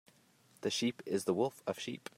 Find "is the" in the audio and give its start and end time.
1.05-1.33